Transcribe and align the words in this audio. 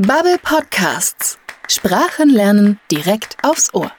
Bubble 0.00 0.38
Podcasts. 0.40 1.40
Sprachen 1.66 2.30
lernen 2.30 2.78
direkt 2.88 3.36
aufs 3.42 3.74
Ohr. 3.74 3.90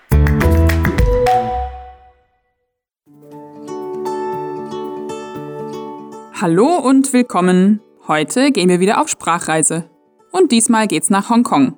Hallo 6.40 6.78
und 6.78 7.12
willkommen. 7.12 7.82
Heute 8.08 8.54
gehen 8.54 8.70
wir 8.70 8.80
wieder 8.80 9.02
auf 9.02 9.10
Sprachreise. 9.10 9.90
Und 10.32 10.54
diesmal 10.54 10.88
geht's 10.88 11.10
nach 11.10 11.30
Hongkong. 11.30 11.78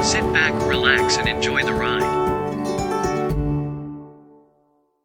Sit 0.00 0.32
back, 0.32 0.54
relax, 0.68 1.18
and 1.18 1.26
enjoy 1.26 1.64
the 1.64 1.72
ride. 1.72 2.19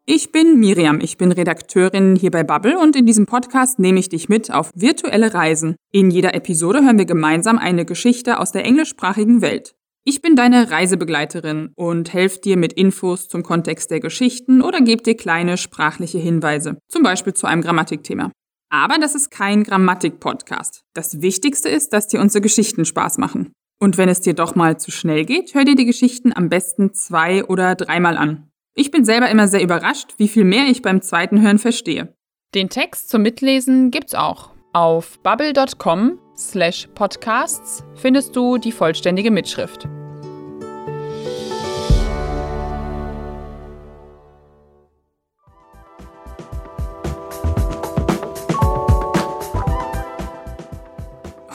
Ich 0.08 0.32
bin 0.32 0.60
Miriam, 0.60 1.00
ich 1.02 1.18
bin 1.18 1.32
Redakteurin 1.32 2.16
hier 2.16 2.30
bei 2.30 2.44
Bubble 2.44 2.78
und 2.78 2.96
in 2.96 3.08
diesem 3.08 3.26
Podcast 3.26 3.80
nehme 3.80 4.00
ich 4.00 4.08
dich 4.08 4.30
mit 4.30 4.54
auf 4.54 4.70
virtuelle 4.76 5.34
Reisen. 5.34 5.78
In 5.92 6.12
jeder 6.12 6.36
Episode 6.36 6.84
hören 6.84 7.00
wir 7.00 7.06
gemeinsam 7.06 7.58
eine 7.58 7.86
Geschichte 7.86 8.40
aus 8.40 8.52
der 8.52 8.66
englischsprachigen 8.66 9.42
Welt. 9.42 9.74
Ich 10.04 10.22
bin 10.22 10.36
deine 10.36 10.70
Reisebegleiterin 10.70 11.72
und 11.76 12.14
helfe 12.14 12.40
dir 12.40 12.56
mit 12.56 12.74
Infos 12.74 13.28
zum 13.30 13.42
Kontext 13.42 13.90
der 13.90 14.00
Geschichten 14.00 14.62
oder 14.62 14.80
gebe 14.82 15.02
dir 15.02 15.18
kleine 15.18 15.58
sprachliche 15.58 16.20
Hinweise, 16.20 16.78
zum 16.88 17.02
Beispiel 17.02 17.34
zu 17.34 17.48
einem 17.48 17.64
Grammatikthema. 17.64 18.32
Aber 18.70 19.00
das 19.00 19.16
ist 19.16 19.32
kein 19.32 19.64
Grammatik-Podcast. 19.64 20.84
Das 20.94 21.24
Wichtigste 21.24 21.70
ist, 21.70 21.94
dass 21.94 22.10
dir 22.10 22.22
unsere 22.22 22.44
Geschichten 22.44 22.86
Spaß 22.86 23.18
machen. 23.18 23.54
Und 23.80 23.98
wenn 23.98 24.10
es 24.10 24.22
dir 24.22 24.36
doch 24.36 24.54
mal 24.54 24.80
zu 24.80 24.92
schnell 24.92 25.26
geht, 25.26 25.56
hör 25.56 25.66
dir 25.66 25.76
die 25.76 25.86
Geschichten 25.86 26.32
am 26.32 26.50
besten 26.50 26.94
zwei 26.94 27.44
oder 27.44 27.74
dreimal 27.74 28.18
an. 28.18 28.52
Ich 28.78 28.92
bin 28.92 29.06
selber 29.06 29.30
immer 29.30 29.48
sehr 29.48 29.64
überrascht, 29.64 30.16
wie 30.18 30.28
viel 30.28 30.44
mehr 30.44 30.66
ich 30.68 30.82
beim 30.82 31.02
zweiten 31.02 31.42
Hören 31.42 31.60
verstehe. 31.60 32.14
Den 32.54 32.70
Text 32.70 33.08
zum 33.08 33.22
Mitlesen 33.22 33.90
gibt's 33.90 34.14
auch. 34.14 34.50
Auf 34.74 35.18
bubble.com 35.20 36.20
slash 36.36 36.90
podcasts 36.94 37.86
findest 37.96 38.36
du 38.36 38.58
die 38.58 38.74
vollständige 38.74 39.32
Mitschrift. 39.32 39.88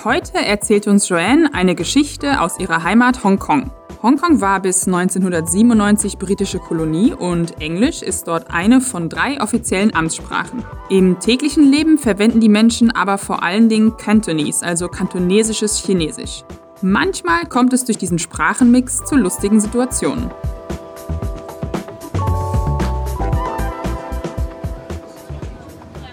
Heute 0.02 0.38
erzählt 0.38 0.86
uns 0.86 1.06
Joanne 1.10 1.52
eine 1.52 1.74
Geschichte 1.74 2.40
aus 2.40 2.58
ihrer 2.58 2.82
Heimat 2.82 3.22
Hongkong. 3.22 3.70
Hongkong 4.02 4.40
war 4.40 4.60
bis 4.60 4.86
1997 4.86 6.16
britische 6.16 6.58
Kolonie 6.58 7.12
und 7.12 7.60
Englisch 7.60 8.00
ist 8.00 8.26
dort 8.28 8.50
eine 8.50 8.80
von 8.80 9.10
drei 9.10 9.38
offiziellen 9.42 9.94
Amtssprachen. 9.94 10.64
Im 10.88 11.20
täglichen 11.20 11.70
Leben 11.70 11.98
verwenden 11.98 12.40
die 12.40 12.48
Menschen 12.48 12.90
aber 12.90 13.18
vor 13.18 13.42
allen 13.42 13.68
Dingen 13.68 13.98
Cantonese, 13.98 14.64
also 14.64 14.88
kantonesisches 14.88 15.76
Chinesisch. 15.84 16.44
Manchmal 16.80 17.44
kommt 17.44 17.74
es 17.74 17.84
durch 17.84 17.98
diesen 17.98 18.18
Sprachenmix 18.18 19.04
zu 19.04 19.16
lustigen 19.16 19.60
Situationen. 19.60 20.30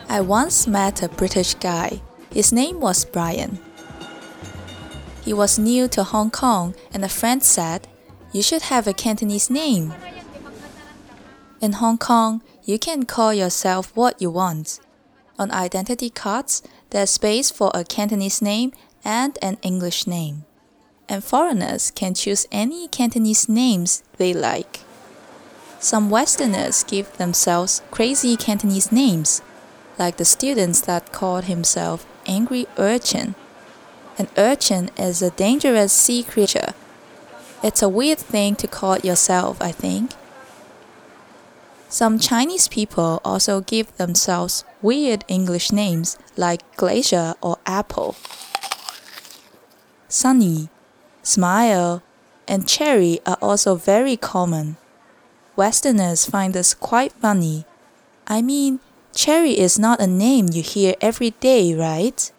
I 0.10 0.20
once 0.28 0.70
met 0.70 1.02
a 1.04 1.08
British 1.08 1.58
guy. 1.62 2.02
His 2.34 2.52
name 2.52 2.82
was 2.82 3.06
Brian. 3.06 3.60
He 5.28 5.34
was 5.34 5.60
new 5.60 5.90
to 5.90 6.06
Hong 6.06 6.32
Kong, 6.32 6.74
and 6.94 7.04
a 7.04 7.10
friend 7.10 7.44
said, 7.44 7.86
You 8.32 8.42
should 8.42 8.62
have 8.72 8.88
a 8.88 8.94
Cantonese 8.94 9.50
name. 9.50 9.94
In 11.60 11.74
Hong 11.74 11.98
Kong, 11.98 12.42
you 12.64 12.80
can 12.80 13.04
call 13.04 13.34
yourself 13.34 13.92
what 13.94 14.22
you 14.22 14.32
want. 14.32 14.80
On 15.38 15.52
identity 15.52 16.10
cards, 16.10 16.64
there's 16.92 17.10
space 17.10 17.52
for 17.52 17.72
a 17.74 17.84
Cantonese 17.84 18.42
name 18.42 18.72
and 19.04 19.38
an 19.42 19.58
English 19.64 20.08
name. 20.08 20.46
And 21.10 21.22
foreigners 21.22 21.92
can 21.92 22.14
choose 22.14 22.48
any 22.50 22.88
Cantonese 22.88 23.50
names 23.50 24.04
they 24.16 24.34
like. 24.34 24.80
Some 25.78 26.10
Westerners 26.10 26.86
give 26.86 27.18
themselves 27.18 27.82
crazy 27.92 28.38
Cantonese 28.38 28.94
names, 28.94 29.42
like 30.00 30.16
the 30.16 30.24
students 30.24 30.80
that 30.80 31.12
called 31.12 31.44
himself 31.52 32.06
Angry 32.26 32.66
Urchin. 32.78 33.36
An 34.18 34.28
urchin 34.38 34.90
is 34.98 35.22
a 35.22 35.30
dangerous 35.30 35.94
sea 35.94 36.24
creature. 36.24 36.74
It's 37.64 37.84
a 37.84 37.90
weird 37.90 38.18
thing 38.18 38.56
to 38.56 38.68
call 38.68 38.94
it 38.94 39.06
yourself, 39.06 39.62
I 39.62 39.72
think. 39.72 40.12
Some 41.90 42.20
Chinese 42.20 42.68
people 42.68 43.22
also 43.24 43.62
give 43.62 43.96
themselves 43.98 44.66
weird 44.82 45.24
English 45.28 45.72
names 45.72 46.18
like 46.36 46.76
glacier 46.76 47.36
or 47.42 47.58
apple. 47.66 48.16
Sunny, 50.10 50.70
smile, 51.22 52.02
and 52.48 52.68
cherry 52.68 53.20
are 53.26 53.38
also 53.42 53.76
very 53.76 54.18
common. 54.18 54.78
Westerners 55.56 56.26
find 56.26 56.54
this 56.54 56.74
quite 56.74 57.14
funny. 57.14 57.66
I 58.28 58.42
mean, 58.42 58.80
cherry 59.14 59.58
is 59.58 59.80
not 59.80 60.02
a 60.02 60.08
name 60.08 60.48
you 60.52 60.62
hear 60.62 60.96
every 61.02 61.32
day, 61.40 61.74
right? 61.74 62.32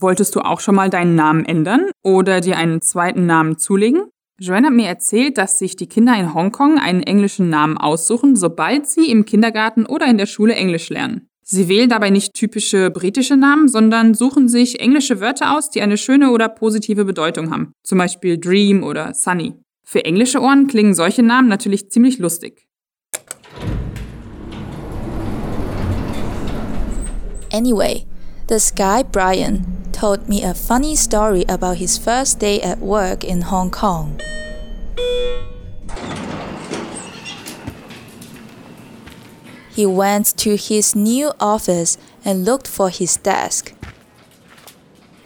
Wolltest 0.00 0.36
du 0.36 0.40
auch 0.40 0.60
schon 0.60 0.76
mal 0.76 0.90
deinen 0.90 1.16
Namen 1.16 1.44
ändern 1.44 1.90
oder 2.04 2.40
dir 2.40 2.56
einen 2.56 2.80
zweiten 2.80 3.26
Namen 3.26 3.58
zulegen? 3.58 4.04
Joanne 4.38 4.68
hat 4.68 4.74
mir 4.74 4.86
erzählt, 4.86 5.36
dass 5.38 5.58
sich 5.58 5.74
die 5.74 5.88
Kinder 5.88 6.16
in 6.16 6.34
Hongkong 6.34 6.78
einen 6.78 7.02
englischen 7.02 7.50
Namen 7.50 7.76
aussuchen, 7.76 8.36
sobald 8.36 8.86
sie 8.86 9.10
im 9.10 9.24
Kindergarten 9.24 9.86
oder 9.86 10.06
in 10.06 10.16
der 10.16 10.26
Schule 10.26 10.54
Englisch 10.54 10.88
lernen. 10.88 11.28
Sie 11.42 11.66
wählen 11.68 11.88
dabei 11.88 12.10
nicht 12.10 12.34
typische 12.34 12.90
britische 12.90 13.36
Namen, 13.36 13.66
sondern 13.66 14.14
suchen 14.14 14.48
sich 14.48 14.78
englische 14.78 15.20
Wörter 15.20 15.56
aus, 15.56 15.70
die 15.70 15.82
eine 15.82 15.96
schöne 15.96 16.30
oder 16.30 16.48
positive 16.48 17.04
Bedeutung 17.04 17.50
haben. 17.50 17.72
Zum 17.82 17.98
Beispiel 17.98 18.38
Dream 18.38 18.84
oder 18.84 19.14
Sunny. 19.14 19.54
Für 19.84 20.04
englische 20.04 20.40
Ohren 20.40 20.68
klingen 20.68 20.94
solche 20.94 21.24
Namen 21.24 21.48
natürlich 21.48 21.90
ziemlich 21.90 22.18
lustig. 22.18 22.68
Anyway, 27.50 28.04
this 28.46 28.72
guy 28.72 29.02
Brian 29.02 29.77
told 29.98 30.28
me 30.28 30.44
a 30.44 30.54
funny 30.54 30.94
story 30.94 31.44
about 31.48 31.78
his 31.78 31.98
first 31.98 32.38
day 32.38 32.60
at 32.62 32.78
work 32.78 33.24
in 33.24 33.40
Hong 33.42 33.68
Kong. 33.68 34.20
He 39.74 39.84
went 39.84 40.36
to 40.36 40.56
his 40.56 40.94
new 40.94 41.32
office 41.40 41.98
and 42.24 42.44
looked 42.44 42.68
for 42.68 42.90
his 42.90 43.16
desk. 43.16 43.74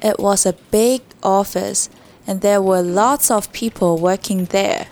It 0.00 0.18
was 0.18 0.46
a 0.46 0.54
big 0.70 1.02
office 1.22 1.90
and 2.26 2.40
there 2.40 2.62
were 2.62 2.80
lots 2.80 3.30
of 3.30 3.52
people 3.52 3.98
working 3.98 4.46
there. 4.46 4.86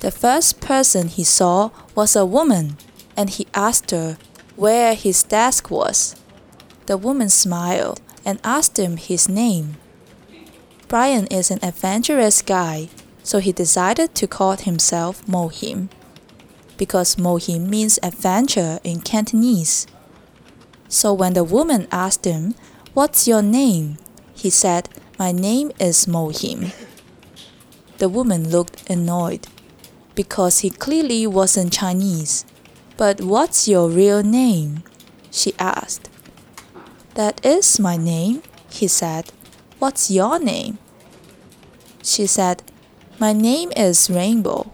The 0.00 0.10
first 0.10 0.62
person 0.62 1.08
he 1.08 1.24
saw 1.24 1.68
was 1.94 2.16
a 2.16 2.24
woman 2.24 2.78
and 3.14 3.28
he 3.28 3.46
asked 3.52 3.90
her 3.90 4.16
where 4.56 4.94
his 4.94 5.22
desk 5.22 5.70
was. 5.70 6.17
The 6.88 6.96
woman 6.96 7.28
smiled 7.28 8.00
and 8.24 8.40
asked 8.42 8.78
him 8.78 8.96
his 8.96 9.28
name. 9.28 9.76
Brian 10.88 11.26
is 11.26 11.50
an 11.50 11.58
adventurous 11.62 12.40
guy, 12.40 12.88
so 13.22 13.40
he 13.40 13.52
decided 13.52 14.14
to 14.14 14.26
call 14.26 14.56
himself 14.56 15.22
Mohim, 15.26 15.90
because 16.78 17.16
Mohim 17.16 17.68
means 17.68 17.98
adventure 18.02 18.80
in 18.84 19.02
Cantonese. 19.02 19.86
So 20.88 21.12
when 21.12 21.34
the 21.34 21.44
woman 21.44 21.88
asked 21.92 22.24
him, 22.24 22.54
What's 22.94 23.28
your 23.28 23.42
name? 23.42 23.98
he 24.34 24.48
said, 24.48 24.88
My 25.18 25.30
name 25.30 25.72
is 25.78 26.06
Mohim. 26.06 26.72
The 27.98 28.08
woman 28.08 28.48
looked 28.48 28.88
annoyed, 28.88 29.46
because 30.14 30.60
he 30.60 30.70
clearly 30.70 31.26
wasn't 31.26 31.74
Chinese. 31.74 32.46
But 32.96 33.20
what's 33.20 33.68
your 33.68 33.90
real 33.90 34.22
name? 34.22 34.84
she 35.30 35.52
asked. 35.58 36.08
That 37.18 37.44
is 37.44 37.80
my 37.80 37.96
name, 37.96 38.44
he 38.70 38.86
said. 38.86 39.32
What's 39.80 40.08
your 40.08 40.38
name? 40.38 40.78
She 42.00 42.28
said, 42.28 42.62
My 43.18 43.32
name 43.32 43.72
is 43.76 44.08
Rainbow. 44.08 44.70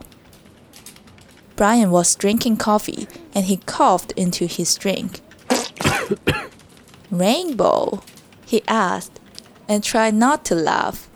Brian 1.56 1.90
was 1.90 2.14
drinking 2.14 2.58
coffee 2.58 3.08
and 3.34 3.46
he 3.46 3.56
coughed 3.64 4.12
into 4.12 4.44
his 4.44 4.76
drink. 4.76 5.22
Rainbow? 7.10 8.02
he 8.44 8.62
asked 8.68 9.20
and 9.66 9.82
tried 9.82 10.12
not 10.12 10.44
to 10.44 10.54
laugh. 10.54 11.08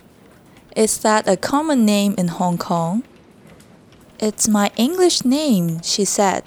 Is 0.75 0.97
that 1.01 1.29
a 1.29 1.37
common 1.37 1.85
name 1.85 2.15
in 2.17 2.29
Hong 2.29 2.57
Kong? 2.57 3.03
It's 4.19 4.47
my 4.47 4.71
English 4.77 5.23
name, 5.23 5.83
she 5.83 6.05
said. 6.05 6.45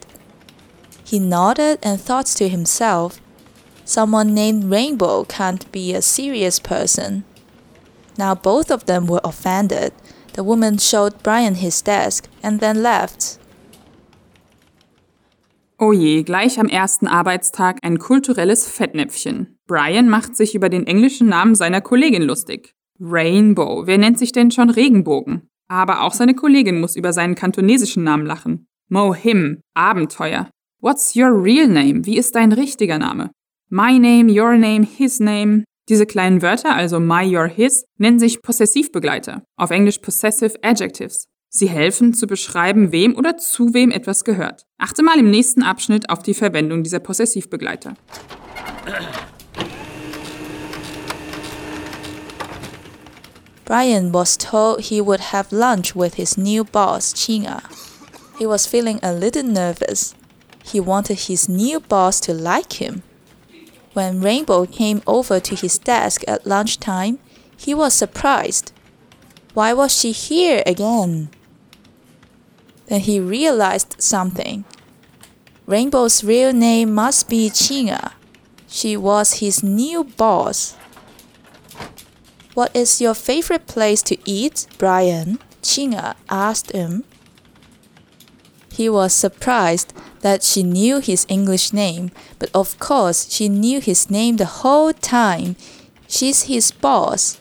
He 1.04 1.20
nodded 1.20 1.78
and 1.84 2.00
thought 2.00 2.26
to 2.38 2.48
himself, 2.48 3.20
Someone 3.84 4.34
named 4.34 4.70
Rainbow 4.70 5.24
can't 5.24 5.70
be 5.72 5.94
a 5.94 6.02
serious 6.02 6.60
person. 6.60 7.24
Now 8.16 8.34
both 8.34 8.70
of 8.70 8.86
them 8.86 9.06
were 9.06 9.20
offended. 9.24 9.92
The 10.34 10.44
woman 10.44 10.78
showed 10.78 11.22
Brian 11.22 11.56
his 11.56 11.82
desk 11.82 12.28
and 12.42 12.60
then 12.60 12.82
left. 12.82 13.38
Oh 15.78 15.92
je, 15.92 16.22
gleich 16.22 16.60
am 16.60 16.68
ersten 16.68 17.08
Arbeitstag 17.08 17.78
ein 17.82 17.98
kulturelles 17.98 18.68
Fettnäpfchen. 18.68 19.58
Brian 19.66 20.08
macht 20.08 20.36
sich 20.36 20.54
über 20.54 20.68
den 20.68 20.86
englischen 20.86 21.28
Namen 21.28 21.56
seiner 21.56 21.80
Kollegin 21.80 22.22
lustig. 22.22 22.74
Rainbow, 23.00 23.82
wer 23.86 23.98
nennt 23.98 24.18
sich 24.18 24.30
denn 24.30 24.52
schon 24.52 24.70
Regenbogen? 24.70 25.48
Aber 25.68 26.02
auch 26.02 26.12
seine 26.12 26.34
Kollegin 26.34 26.80
muss 26.80 26.94
über 26.94 27.12
seinen 27.12 27.34
kantonesischen 27.34 28.04
Namen 28.04 28.26
lachen. 28.26 28.68
Mohim, 28.90 29.62
Abenteuer. 29.74 30.50
What's 30.80 31.16
your 31.16 31.42
real 31.42 31.66
name? 31.66 32.04
Wie 32.04 32.16
ist 32.16 32.36
dein 32.36 32.52
richtiger 32.52 32.98
Name? 32.98 33.30
My 33.74 33.96
name, 33.96 34.28
your 34.28 34.58
name, 34.58 34.82
his 34.84 35.18
name. 35.18 35.64
Diese 35.88 36.04
kleinen 36.04 36.42
Wörter, 36.42 36.76
also 36.76 37.00
my, 37.00 37.24
your, 37.24 37.46
his, 37.46 37.86
nennen 37.96 38.18
sich 38.18 38.42
Possessivbegleiter, 38.42 39.44
auf 39.56 39.70
Englisch 39.70 39.96
Possessive 40.00 40.62
Adjectives. 40.62 41.26
Sie 41.48 41.70
helfen 41.70 42.12
zu 42.12 42.26
beschreiben, 42.26 42.92
wem 42.92 43.16
oder 43.16 43.38
zu 43.38 43.72
wem 43.72 43.90
etwas 43.90 44.24
gehört. 44.24 44.66
Achte 44.76 45.02
mal 45.02 45.18
im 45.18 45.30
nächsten 45.30 45.62
Abschnitt 45.62 46.10
auf 46.10 46.22
die 46.22 46.34
Verwendung 46.34 46.82
dieser 46.82 46.98
Possessivbegleiter. 46.98 47.94
Brian 53.64 54.12
was 54.12 54.36
told 54.36 54.82
he 54.82 55.00
would 55.00 55.32
have 55.32 55.50
lunch 55.50 55.96
with 55.96 56.16
his 56.16 56.36
new 56.36 56.62
boss, 56.62 57.14
Chinga. 57.14 57.62
He 58.38 58.44
was 58.44 58.66
feeling 58.66 58.98
a 59.02 59.12
little 59.12 59.42
nervous. 59.42 60.14
He 60.62 60.78
wanted 60.78 61.20
his 61.20 61.48
new 61.48 61.80
boss 61.80 62.20
to 62.20 62.34
like 62.34 62.74
him. 62.74 63.02
When 63.92 64.20
Rainbow 64.20 64.66
came 64.66 65.02
over 65.06 65.38
to 65.40 65.54
his 65.54 65.78
desk 65.78 66.22
at 66.26 66.46
lunchtime, 66.46 67.18
he 67.56 67.74
was 67.74 67.94
surprised. 67.94 68.72
Why 69.54 69.74
was 69.74 69.96
she 69.96 70.12
here 70.12 70.62
again? 70.64 71.30
Then 72.86 73.00
he 73.00 73.20
realized 73.20 73.96
something. 73.98 74.64
Rainbow's 75.66 76.24
real 76.24 76.52
name 76.52 76.94
must 76.94 77.28
be 77.28 77.50
Chinga. 77.50 78.12
She 78.66 78.96
was 78.96 79.34
his 79.34 79.62
new 79.62 80.04
boss. 80.04 80.76
What 82.54 82.74
is 82.74 83.00
your 83.00 83.14
favorite 83.14 83.66
place 83.66 84.02
to 84.02 84.16
eat, 84.24 84.66
Brian? 84.78 85.38
Chinga 85.62 86.14
asked 86.28 86.72
him. 86.72 87.04
He 88.72 88.88
was 88.88 89.12
surprised 89.12 89.92
that 90.22 90.42
she 90.42 90.62
knew 90.62 90.98
his 90.98 91.26
English 91.28 91.72
name, 91.72 92.10
but 92.38 92.50
of 92.54 92.78
course 92.78 93.30
she 93.30 93.48
knew 93.48 93.80
his 93.80 94.10
name 94.10 94.36
the 94.36 94.62
whole 94.62 94.92
time. 94.92 95.54
She's 96.08 96.44
his 96.44 96.72
boss. 96.72 97.38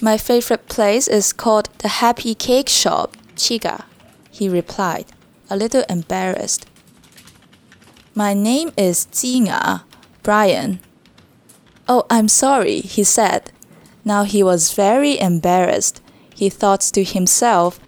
My 0.00 0.16
favorite 0.16 0.68
place 0.68 1.08
is 1.08 1.32
called 1.32 1.70
the 1.78 1.88
Happy 1.88 2.34
Cake 2.34 2.68
Shop, 2.68 3.16
Chiga, 3.34 3.84
he 4.30 4.48
replied, 4.48 5.06
a 5.50 5.56
little 5.56 5.84
embarrassed. 5.88 6.66
My 8.14 8.34
name 8.34 8.72
is 8.76 9.06
Jinga, 9.12 9.82
Brian. 10.22 10.80
Oh, 11.88 12.04
I'm 12.10 12.28
sorry, 12.28 12.80
he 12.80 13.04
said. 13.04 13.52
Now 14.04 14.24
he 14.24 14.42
was 14.42 14.72
very 14.72 15.18
embarrassed. 15.18 16.02
He 16.34 16.50
thought 16.50 16.80
to 16.94 17.02
himself, 17.04 17.80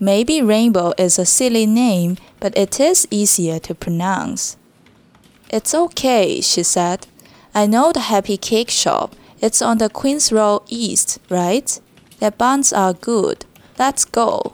maybe 0.00 0.42
Rainbow 0.42 0.92
is 0.98 1.18
a 1.18 1.26
silly 1.26 1.66
name, 1.66 2.16
but 2.44 2.58
it 2.58 2.78
is 2.78 3.08
easier 3.10 3.58
to 3.58 3.74
pronounce. 3.74 4.58
It's 5.48 5.74
okay, 5.74 6.42
she 6.42 6.62
said. 6.62 7.06
I 7.54 7.66
know 7.66 7.90
the 7.90 8.00
Happy 8.00 8.36
Cake 8.36 8.70
Shop. 8.70 9.16
It's 9.40 9.62
on 9.62 9.78
the 9.78 9.88
Queen's 9.88 10.30
Road 10.30 10.60
East, 10.68 11.20
right? 11.30 11.80
Their 12.20 12.32
buns 12.32 12.74
are 12.74 12.92
good. 12.92 13.46
Let's 13.78 14.04
go. 14.04 14.52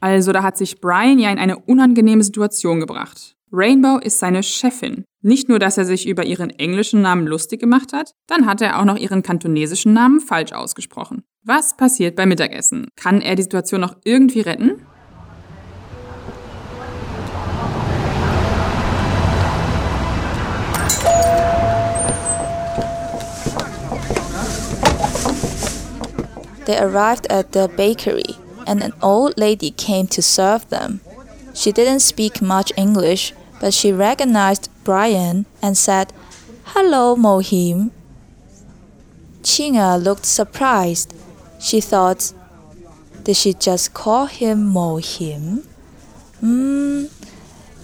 Also, 0.00 0.32
da 0.32 0.42
hat 0.42 0.58
sich 0.58 0.82
Brian 0.82 1.18
ja 1.18 1.30
in 1.30 1.38
eine 1.38 1.58
unangenehme 1.58 2.22
Situation 2.22 2.80
gebracht. 2.80 3.34
Rainbow 3.50 3.96
ist 3.96 4.18
seine 4.18 4.42
Chefin. 4.42 5.04
Nicht 5.22 5.48
nur, 5.48 5.58
dass 5.58 5.78
er 5.78 5.86
sich 5.86 6.06
über 6.06 6.26
ihren 6.26 6.50
englischen 6.50 7.00
Namen 7.00 7.26
lustig 7.26 7.60
gemacht 7.60 7.94
hat, 7.94 8.12
dann 8.26 8.44
hat 8.44 8.60
er 8.60 8.78
auch 8.78 8.84
noch 8.84 8.98
ihren 8.98 9.22
kantonesischen 9.22 9.94
Namen 9.94 10.20
falsch 10.20 10.52
ausgesprochen. 10.52 11.22
Was 11.44 11.78
passiert 11.78 12.14
beim 12.14 12.28
Mittagessen? 12.28 12.88
Kann 12.94 13.22
er 13.22 13.36
die 13.36 13.42
Situation 13.42 13.80
noch 13.80 13.96
irgendwie 14.04 14.40
retten? 14.40 14.82
They 26.70 26.78
arrived 26.78 27.26
at 27.26 27.50
the 27.50 27.66
bakery, 27.66 28.38
and 28.64 28.80
an 28.80 28.92
old 29.02 29.36
lady 29.36 29.72
came 29.72 30.06
to 30.06 30.22
serve 30.22 30.68
them. 30.68 31.00
She 31.52 31.72
didn't 31.72 31.98
speak 31.98 32.40
much 32.40 32.70
English, 32.76 33.34
but 33.60 33.74
she 33.74 33.90
recognized 33.90 34.70
Brian 34.84 35.46
and 35.60 35.76
said, 35.76 36.12
Hello, 36.66 37.16
Mohim. 37.16 37.90
Chinga 39.42 40.00
looked 40.00 40.24
surprised. 40.24 41.12
She 41.58 41.80
thought, 41.80 42.32
Did 43.24 43.34
she 43.34 43.52
just 43.52 43.92
call 43.92 44.26
him 44.26 44.72
Mohim? 44.72 45.64
Hmm, 46.38 47.06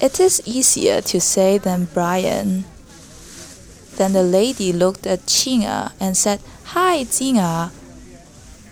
it 0.00 0.20
is 0.20 0.40
easier 0.46 1.00
to 1.00 1.20
say 1.20 1.58
than 1.58 1.88
Brian. 1.92 2.66
Then 3.96 4.12
the 4.12 4.22
lady 4.22 4.72
looked 4.72 5.08
at 5.08 5.26
Chinga 5.26 5.90
and 5.98 6.16
said, 6.16 6.38
Hi, 6.66 7.02
Chinga. 7.02 7.72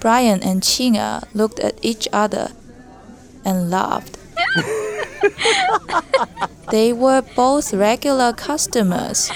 Brian 0.04 0.42
and 0.42 0.60
Chinga 0.60 1.22
uh, 1.22 1.26
looked 1.32 1.58
at 1.60 1.78
each 1.80 2.06
other 2.12 2.52
and 3.42 3.70
laughed. 3.70 4.18
they 6.70 6.92
were 6.92 7.22
both 7.34 7.72
regular 7.72 8.34
customers. 8.34 9.30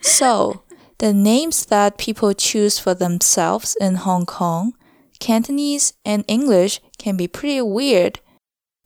so, 0.00 0.62
the 0.98 1.12
names 1.12 1.66
that 1.66 1.98
people 1.98 2.32
choose 2.34 2.78
for 2.78 2.94
themselves 2.94 3.76
in 3.80 3.96
Hong 3.96 4.26
Kong, 4.26 4.74
Cantonese 5.18 5.94
and 6.04 6.24
English 6.28 6.80
can 6.98 7.16
be 7.16 7.26
pretty 7.26 7.62
weird. 7.62 8.20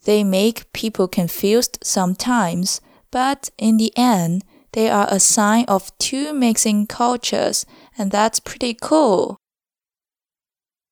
They 0.06 0.24
make 0.24 0.72
people 0.72 1.06
confused 1.06 1.76
sometimes, 1.82 2.80
but 3.10 3.50
in 3.58 3.76
the 3.76 3.92
end, 3.94 4.42
they 4.72 4.90
are 4.90 5.10
a 5.10 5.18
sign 5.18 5.64
of 5.68 5.90
two 5.98 6.32
mixing 6.34 6.86
cultures, 6.86 7.66
and 7.96 8.12
that's 8.12 8.40
pretty 8.40 8.76
cool. 8.90 9.36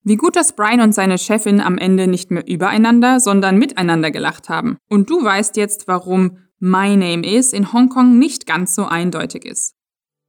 Wie 0.03 0.17
gut, 0.17 0.37
dass 0.37 0.55
Brian 0.55 0.81
und 0.81 0.95
seine 0.95 1.19
Chefin 1.19 1.61
am 1.61 1.79
Ende 1.79 2.07
nicht 2.07 2.31
mehr 2.31 2.47
übereinander, 2.47 3.19
sondern 3.19 3.59
miteinander 3.59 4.13
gelacht 4.13 4.49
haben. 4.49 4.79
Und 4.89 5.11
du 5.11 5.25
weißt 5.25 5.57
jetzt, 5.57 5.89
warum 5.89 6.39
My 6.61 6.97
Name 6.97 7.27
Is 7.27 7.53
in 7.53 7.73
Hongkong 7.73 8.17
nicht 8.17 8.47
ganz 8.47 8.77
so 8.77 8.85
eindeutig 8.85 9.45
ist. 9.45 9.75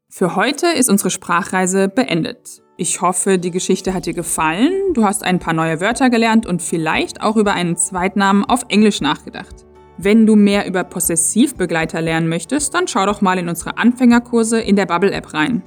Für 0.10 0.36
heute 0.36 0.66
ist 0.66 0.89
unsere 0.89 1.12
Sprachreise 1.12 1.89
beendet. 1.89 2.63
Ich 2.75 3.01
hoffe, 3.01 3.38
die 3.38 3.51
Geschichte 3.51 3.94
hat 3.94 4.08
dir 4.08 4.16
gefallen, 4.16 4.72
du 4.96 5.04
hast 5.04 5.24
ein 5.24 5.38
paar 5.38 5.54
neue 5.54 5.80
Wörter 5.80 6.10
gelernt 6.10 6.48
und 6.48 6.63
vielleicht 6.63 7.22
auch 7.22 7.36
über 7.36 7.54
einen 7.54 7.77
Zweitnamen 7.77 8.46
auf 8.46 8.66
Englisch 8.70 9.00
nachgedacht. 9.00 9.67
Wenn 9.98 10.27
du 10.27 10.36
mehr 10.36 10.68
über 10.68 10.84
Possessivbegleiter 10.84 12.01
lernen 12.01 12.27
möchtest, 12.27 12.74
dann 12.74 12.88
schau 12.88 13.06
doch 13.06 13.22
mal 13.22 13.39
in 13.39 13.50
unsere 13.50 13.77
Anfängerkurse 13.77 14.60
in 14.60 14.75
der 14.75 14.86
Bubble 14.86 15.12
App 15.12 15.34
rein. 15.34 15.63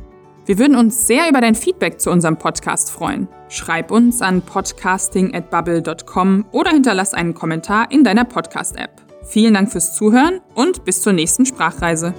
Wir 0.46 0.58
würden 0.58 0.76
uns 0.76 1.06
sehr 1.06 1.28
über 1.28 1.40
dein 1.40 1.54
Feedback 1.54 2.00
zu 2.00 2.10
unserem 2.10 2.36
Podcast 2.36 2.90
freuen. 2.90 3.28
Schreib 3.48 3.90
uns 3.90 4.22
an 4.22 4.42
podcasting@bubble.com 4.42 6.46
oder 6.52 6.70
hinterlass 6.70 7.14
einen 7.14 7.34
Kommentar 7.34 7.90
in 7.90 8.04
deiner 8.04 8.24
Podcast 8.24 8.76
App. 8.76 9.02
Vielen 9.22 9.54
Dank 9.54 9.70
fürs 9.70 9.96
Zuhören 9.96 10.40
und 10.54 10.84
bis 10.84 11.02
zur 11.02 11.12
nächsten 11.12 11.46
Sprachreise. 11.46 12.14